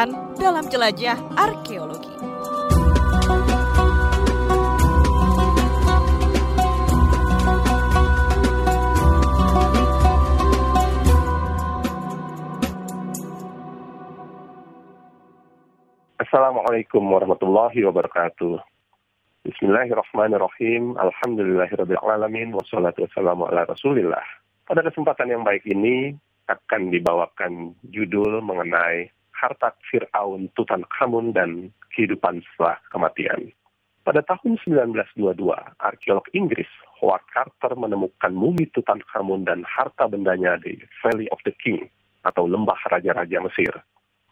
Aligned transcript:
kebiasaan 0.00 0.40
dalam 0.40 0.64
jelajah 0.72 1.18
arkeologi. 1.36 2.14
Assalamualaikum 16.20 17.02
warahmatullahi 17.10 17.82
wabarakatuh. 17.84 18.56
Bismillahirrahmanirrahim. 19.44 20.94
Alhamdulillahirrahmanirrahim. 20.96 22.54
Wassalatu 22.54 23.02
wassalamu 23.04 23.50
ala 23.50 23.66
rasulillah. 23.66 24.22
Pada 24.64 24.86
kesempatan 24.86 25.26
yang 25.34 25.42
baik 25.42 25.66
ini 25.66 26.14
akan 26.46 26.94
dibawakan 26.94 27.74
judul 27.90 28.38
mengenai 28.46 29.10
harta 29.40 29.72
Fir'aun, 29.88 30.52
Tutankhamun, 30.52 31.32
dan 31.32 31.72
kehidupan 31.96 32.44
setelah 32.52 32.76
kematian. 32.92 33.48
Pada 34.04 34.20
tahun 34.24 34.60
1922, 34.64 35.40
arkeolog 35.80 36.26
Inggris 36.36 36.68
Howard 37.00 37.24
Carter 37.32 37.72
menemukan 37.76 38.32
mumi 38.32 38.68
Tutankhamun 38.72 39.48
dan 39.48 39.64
harta 39.64 40.08
bendanya 40.08 40.60
di 40.60 40.76
Valley 41.00 41.28
of 41.32 41.40
the 41.48 41.52
King 41.56 41.88
atau 42.24 42.44
Lembah 42.44 42.80
Raja-Raja 42.88 43.40
Mesir. 43.40 43.72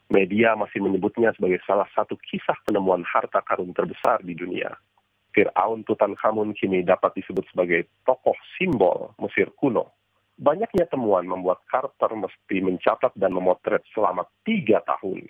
Media 0.08 0.56
masih 0.56 0.80
menyebutnya 0.80 1.36
sebagai 1.36 1.60
salah 1.68 1.84
satu 1.92 2.16
kisah 2.16 2.56
penemuan 2.64 3.04
harta 3.04 3.44
karun 3.44 3.76
terbesar 3.76 4.24
di 4.24 4.32
dunia. 4.32 4.72
Fir'aun 5.36 5.84
Tutankhamun 5.84 6.56
kini 6.56 6.80
dapat 6.80 7.12
disebut 7.20 7.44
sebagai 7.52 7.92
tokoh 8.08 8.36
simbol 8.56 9.12
Mesir 9.20 9.52
kuno. 9.52 9.97
Banyaknya 10.38 10.86
temuan 10.86 11.26
membuat 11.26 11.66
Carter 11.66 12.14
mesti 12.14 12.62
mencatat 12.62 13.10
dan 13.18 13.34
memotret 13.34 13.82
selama 13.90 14.22
tiga 14.46 14.78
tahun. 14.86 15.26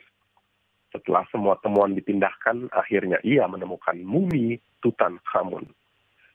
Setelah 0.92 1.24
semua 1.32 1.56
temuan 1.64 1.96
dipindahkan, 1.96 2.68
akhirnya 2.76 3.16
ia 3.24 3.48
menemukan 3.48 3.96
mumi 4.04 4.60
Tutankhamun. 4.84 5.64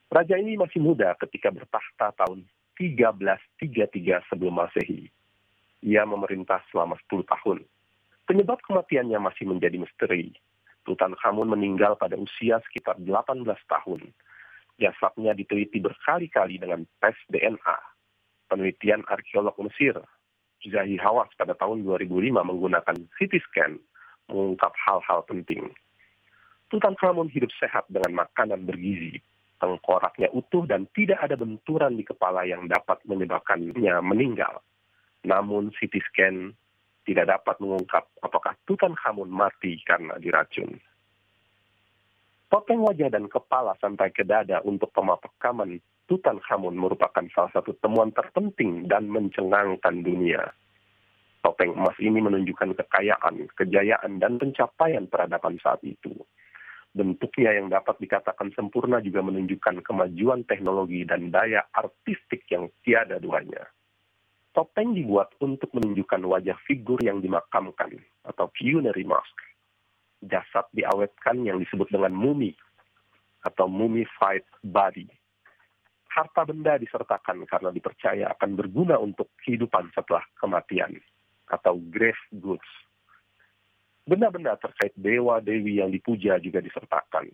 Raja 0.10 0.42
ini 0.42 0.58
masih 0.58 0.82
muda 0.82 1.14
ketika 1.22 1.54
bertahta 1.54 2.18
tahun 2.26 2.50
1333 2.82 4.26
sebelum 4.30 4.58
Masehi. 4.58 5.10
Ia 5.86 6.10
memerintah 6.10 6.66
selama 6.74 6.98
10 7.10 7.30
tahun. 7.30 7.62
Penyebab 8.26 8.58
kematiannya 8.66 9.22
masih 9.22 9.54
menjadi 9.54 9.78
misteri. 9.78 10.34
Tutankhamun 10.86 11.54
meninggal 11.54 11.94
pada 11.94 12.18
usia 12.18 12.58
sekitar 12.66 12.98
18 12.98 13.46
tahun. 13.70 14.02
Jasadnya 14.82 15.38
diteliti 15.38 15.78
berkali-kali 15.78 16.58
dengan 16.58 16.90
tes 16.98 17.14
DNA. 17.30 17.93
Penelitian 18.54 19.02
arkeolog 19.10 19.58
Mesir, 19.66 19.98
Zahi 20.62 20.94
Hawass 21.02 21.34
pada 21.34 21.58
tahun 21.58 21.90
2005 21.90 22.38
menggunakan 22.38 22.96
CT 23.18 23.34
scan 23.50 23.82
mengungkap 24.30 24.70
hal-hal 24.78 25.26
penting. 25.26 25.74
Tutankhamun 26.70 27.34
hidup 27.34 27.50
sehat 27.58 27.90
dengan 27.90 28.22
makanan 28.22 28.62
bergizi, 28.70 29.18
tengkoraknya 29.58 30.30
utuh 30.38 30.70
dan 30.70 30.86
tidak 30.94 31.26
ada 31.26 31.34
benturan 31.34 31.98
di 31.98 32.06
kepala 32.06 32.46
yang 32.46 32.70
dapat 32.70 33.02
menyebabkannya 33.10 33.98
meninggal. 34.06 34.62
Namun 35.26 35.74
CT 35.74 36.06
scan 36.14 36.54
tidak 37.10 37.34
dapat 37.34 37.58
mengungkap 37.58 38.06
apakah 38.22 38.54
Tutankhamun 38.70 39.34
mati 39.34 39.82
karena 39.82 40.14
diracun. 40.22 40.78
Topeng 42.54 42.86
wajah 42.86 43.10
dan 43.10 43.26
kepala 43.26 43.74
sampai 43.82 44.14
ke 44.14 44.22
dada 44.22 44.62
untuk 44.62 44.94
pemakaman 44.94 45.82
Tutankhamun 46.04 46.76
merupakan 46.76 47.24
salah 47.32 47.52
satu 47.56 47.72
temuan 47.80 48.12
terpenting 48.12 48.92
dan 48.92 49.08
mencengangkan 49.08 50.04
dunia. 50.04 50.52
Topeng 51.44 51.76
emas 51.76 51.96
ini 52.00 52.24
menunjukkan 52.24 52.76
kekayaan, 52.80 53.52
kejayaan, 53.60 54.20
dan 54.20 54.40
pencapaian 54.40 55.08
peradaban 55.12 55.60
saat 55.60 55.84
itu. 55.84 56.12
Bentuknya 56.94 57.58
yang 57.58 57.74
dapat 57.74 57.98
dikatakan 58.00 58.54
sempurna 58.54 59.02
juga 59.02 59.26
menunjukkan 59.26 59.82
kemajuan 59.82 60.46
teknologi 60.46 61.04
dan 61.04 61.34
daya 61.34 61.66
artistik 61.74 62.46
yang 62.48 62.70
tiada 62.86 63.18
duanya. 63.18 63.66
Topeng 64.54 64.94
dibuat 64.94 65.34
untuk 65.42 65.74
menunjukkan 65.74 66.22
wajah 66.30 66.54
figur 66.70 67.02
yang 67.02 67.20
dimakamkan 67.20 67.98
atau 68.22 68.46
funerary 68.54 69.02
mask. 69.02 69.34
Jasad 70.22 70.70
diawetkan 70.72 71.42
yang 71.44 71.58
disebut 71.58 71.90
dengan 71.90 72.14
mumi 72.14 72.54
atau 73.44 73.66
mummified 73.66 74.46
body. 74.62 75.10
Harta 76.14 76.46
benda 76.46 76.78
disertakan 76.78 77.50
karena 77.50 77.74
dipercaya 77.74 78.30
akan 78.38 78.54
berguna 78.54 79.02
untuk 79.02 79.34
kehidupan 79.42 79.90
setelah 79.98 80.22
kematian 80.38 81.02
atau 81.50 81.82
grave 81.90 82.22
goods. 82.38 82.70
Benda-benda 84.06 84.54
terkait 84.62 84.94
dewa-dewi 84.94 85.82
yang 85.82 85.90
dipuja 85.90 86.38
juga 86.38 86.62
disertakan. 86.62 87.34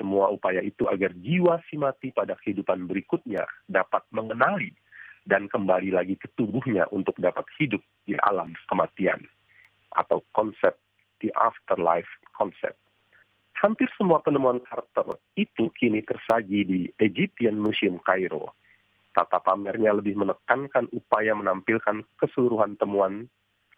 Semua 0.00 0.32
upaya 0.32 0.64
itu 0.64 0.88
agar 0.88 1.12
jiwa 1.14 1.60
si 1.68 1.76
mati 1.76 2.10
pada 2.16 2.32
kehidupan 2.40 2.88
berikutnya 2.88 3.44
dapat 3.68 4.02
mengenali 4.08 4.72
dan 5.28 5.44
kembali 5.48 5.92
lagi 5.92 6.16
ke 6.16 6.28
tubuhnya 6.32 6.88
untuk 6.92 7.16
dapat 7.20 7.44
hidup 7.60 7.80
di 8.08 8.16
alam 8.24 8.56
kematian 8.72 9.20
atau 10.00 10.24
konsep 10.32 10.76
the 11.20 11.32
afterlife 11.38 12.08
concept. 12.36 12.83
Hampir 13.64 13.88
semua 13.96 14.20
penemuan 14.20 14.60
Carter 14.60 15.16
itu 15.40 15.72
kini 15.72 16.04
tersaji 16.04 16.68
di 16.68 16.80
Egyptian 17.00 17.56
Museum 17.56 17.96
Cairo. 17.96 18.52
Tata 19.16 19.40
pamernya 19.40 19.96
lebih 19.96 20.20
menekankan 20.20 20.92
upaya 20.92 21.32
menampilkan 21.32 22.04
keseluruhan 22.20 22.76
temuan 22.76 23.24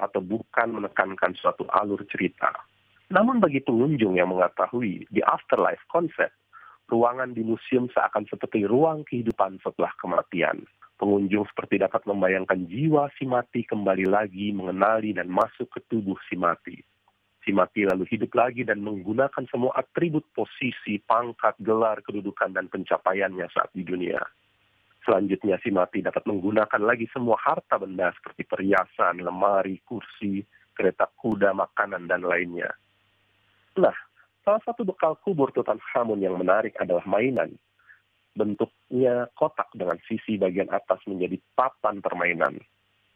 atau 0.03 0.19
bukan 0.19 0.75
menekankan 0.75 1.39
suatu 1.39 1.71
alur 1.71 2.03
cerita. 2.11 2.51
Namun 3.15 3.39
bagi 3.39 3.63
pengunjung 3.63 4.19
yang 4.19 4.35
mengetahui 4.35 5.07
the 5.15 5.23
afterlife 5.23 5.87
concept, 5.87 6.35
ruangan 6.91 7.31
di 7.31 7.47
museum 7.47 7.87
seakan 7.87 8.27
seperti 8.27 8.67
ruang 8.67 9.07
kehidupan 9.07 9.63
setelah 9.63 9.95
kematian. 10.03 10.67
Pengunjung 10.99 11.47
seperti 11.55 11.79
dapat 11.79 12.03
membayangkan 12.11 12.67
jiwa 12.67 13.07
si 13.15 13.23
mati 13.23 13.63
kembali 13.63 14.11
lagi 14.11 14.51
mengenali 14.51 15.15
dan 15.15 15.31
masuk 15.31 15.71
ke 15.71 15.79
tubuh 15.87 16.19
si 16.27 16.35
mati. 16.35 16.83
Si 17.47 17.55
mati 17.55 17.87
lalu 17.87 18.11
hidup 18.11 18.35
lagi 18.35 18.67
dan 18.67 18.83
menggunakan 18.83 19.47
semua 19.47 19.71
atribut 19.79 20.27
posisi, 20.35 20.99
pangkat, 20.99 21.55
gelar, 21.63 22.03
kedudukan, 22.03 22.51
dan 22.51 22.67
pencapaiannya 22.67 23.47
saat 23.55 23.71
di 23.71 23.87
dunia. 23.87 24.19
Selanjutnya 25.07 25.55
si 25.63 25.71
mati 25.71 26.03
dapat 26.03 26.27
menggunakan 26.27 26.83
lagi 26.83 27.07
semua 27.15 27.39
harta 27.39 27.79
benda 27.79 28.11
seperti 28.19 28.43
perhiasan, 28.51 29.23
lemari, 29.23 29.79
kursi, 29.87 30.43
kereta 30.75 31.07
kuda, 31.07 31.55
makanan, 31.55 32.11
dan 32.11 32.27
lainnya. 32.27 32.75
Nah, 33.79 33.95
salah 34.43 34.63
satu 34.67 34.83
bekal 34.83 35.15
kubur 35.23 35.55
Tutankhamun 35.55 36.19
yang 36.19 36.35
menarik 36.35 36.75
adalah 36.83 37.07
mainan 37.07 37.55
bentuknya 38.37 39.31
kotak 39.39 39.71
dengan 39.73 39.97
sisi 40.05 40.37
bagian 40.37 40.69
atas 40.69 41.01
menjadi 41.09 41.41
papan 41.55 42.03
permainan. 42.03 42.59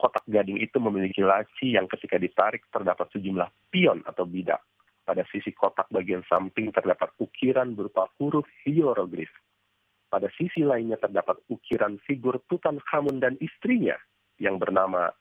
Kotak 0.00 0.24
gading 0.24 0.56
itu 0.56 0.80
memiliki 0.80 1.20
laci 1.20 1.76
yang 1.76 1.84
ketika 1.84 2.16
ditarik 2.16 2.64
terdapat 2.72 3.12
sejumlah 3.12 3.52
pion 3.68 4.00
atau 4.08 4.24
bidak. 4.24 4.64
Pada 5.04 5.28
sisi 5.28 5.52
kotak 5.52 5.92
bagian 5.92 6.24
samping 6.24 6.72
terdapat 6.72 7.12
ukiran 7.20 7.76
berupa 7.76 8.08
huruf 8.16 8.48
hieroglif. 8.64 9.28
Pada 10.08 10.32
sisi 10.40 10.64
lainnya 10.64 10.96
terdapat 10.96 11.36
ukiran 11.52 12.00
figur 12.08 12.40
Tutankhamun 12.48 13.20
dan 13.20 13.36
istrinya 13.44 14.00
yang 14.40 14.56
bernama 14.56 15.12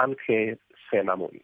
Anke 0.00 0.64
Senamun. 0.88 1.36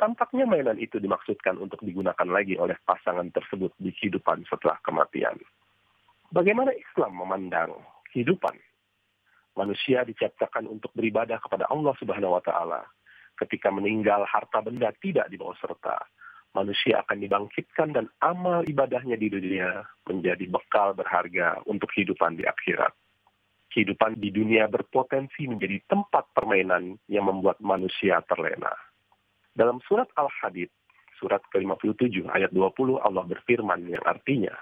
Tampaknya 0.00 0.48
mainan 0.48 0.80
itu 0.80 0.96
dimaksudkan 0.96 1.60
untuk 1.60 1.84
digunakan 1.84 2.26
lagi 2.26 2.56
oleh 2.56 2.74
pasangan 2.88 3.28
tersebut 3.36 3.76
di 3.76 3.92
kehidupan 3.92 4.48
setelah 4.48 4.80
kematian. 4.80 5.36
Bagaimana 6.32 6.72
Islam 6.72 7.20
memandang 7.20 7.76
kehidupan? 8.10 8.56
Manusia 9.52 10.00
diciptakan 10.08 10.64
untuk 10.64 10.92
beribadah 10.96 11.36
kepada 11.36 11.68
Allah 11.68 11.92
Subhanahu 12.00 12.40
wa 12.40 12.42
taala. 12.44 12.88
Ketika 13.36 13.68
meninggal, 13.68 14.24
harta 14.24 14.64
benda 14.64 14.92
tidak 15.00 15.28
dibawa 15.28 15.52
serta. 15.60 16.00
Manusia 16.52 17.00
akan 17.00 17.16
dibangkitkan 17.20 17.96
dan 17.96 18.06
amal 18.20 18.60
ibadahnya 18.68 19.16
di 19.16 19.32
dunia 19.32 19.88
menjadi 20.04 20.44
bekal 20.52 20.92
berharga 20.92 21.64
untuk 21.64 21.88
kehidupan 21.96 22.36
di 22.36 22.44
akhirat. 22.44 22.92
Kehidupan 23.72 24.20
di 24.20 24.28
dunia 24.28 24.68
berpotensi 24.68 25.48
menjadi 25.48 25.80
tempat 25.88 26.28
permainan 26.36 27.00
yang 27.08 27.24
membuat 27.24 27.56
manusia 27.64 28.20
terlena. 28.28 28.72
Dalam 29.56 29.80
surat 29.88 30.12
Al-Hadid, 30.12 30.68
surat 31.16 31.40
ke-57 31.52 32.28
ayat 32.28 32.52
20 32.52 33.00
Allah 33.00 33.24
berfirman 33.24 33.88
yang 33.88 34.04
artinya, 34.04 34.52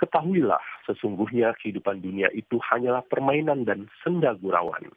Ketahuilah, 0.00 0.64
sesungguhnya 0.88 1.52
kehidupan 1.60 2.00
dunia 2.00 2.32
itu 2.32 2.56
hanyalah 2.56 3.04
permainan 3.04 3.68
dan 3.68 3.84
senda 4.00 4.32
gurauan, 4.32 4.88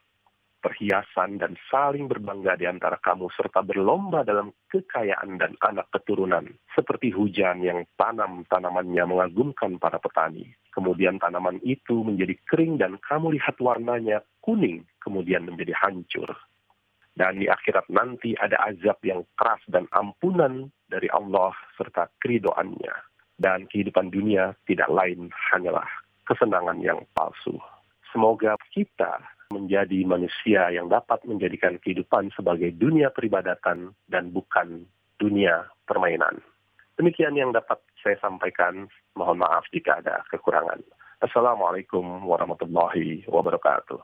perhiasan 0.63 1.43
dan 1.43 1.59
saling 1.67 2.07
berbangga 2.07 2.55
di 2.55 2.63
antara 2.63 2.95
kamu 3.03 3.27
serta 3.35 3.67
berlomba 3.67 4.23
dalam 4.23 4.55
kekayaan 4.71 5.35
dan 5.35 5.59
anak 5.59 5.91
keturunan, 5.91 6.47
seperti 6.71 7.11
hujan 7.11 7.59
yang 7.59 7.83
tanam 7.99 8.47
tanamannya 8.47 9.03
mengagumkan 9.03 9.75
para 9.75 9.99
petani. 9.99 10.47
Kemudian 10.71 11.19
tanaman 11.19 11.59
itu 11.67 11.99
menjadi 11.99 12.39
kering 12.47 12.79
dan 12.79 12.95
kamu 13.03 13.35
lihat 13.35 13.59
warnanya 13.59 14.23
kuning, 14.39 14.87
kemudian 15.03 15.43
menjadi 15.43 15.75
hancur. 15.83 16.31
Dan 17.11 17.43
di 17.43 17.51
akhirat 17.51 17.91
nanti 17.91 18.39
ada 18.39 18.55
azab 18.71 19.03
yang 19.03 19.27
keras 19.35 19.61
dan 19.67 19.85
ampunan 19.91 20.71
dari 20.87 21.11
Allah 21.11 21.51
serta 21.75 22.07
keridoannya. 22.23 23.12
Dan 23.37 23.65
kehidupan 23.67 24.13
dunia 24.13 24.53
tidak 24.69 24.89
lain 24.93 25.33
hanyalah 25.51 25.87
kesenangan 26.29 26.79
yang 26.79 27.01
palsu. 27.17 27.57
Semoga 28.13 28.55
kita 28.71 29.19
menjadi 29.53 30.05
manusia 30.05 30.69
yang 30.73 30.89
dapat 30.89 31.21
menjadikan 31.25 31.77
kehidupan 31.81 32.33
sebagai 32.33 32.73
dunia 32.73 33.13
peribadatan 33.13 33.93
dan 34.09 34.33
bukan 34.33 34.85
dunia 35.21 35.69
permainan. 35.85 36.41
Demikian 36.97 37.33
yang 37.33 37.53
dapat 37.53 37.81
saya 38.01 38.17
sampaikan. 38.21 38.85
Mohon 39.17 39.45
maaf 39.45 39.65
jika 39.73 40.01
ada 40.01 40.25
kekurangan. 40.29 40.81
Assalamualaikum 41.21 42.25
warahmatullahi 42.25 43.25
wabarakatuh. 43.29 44.01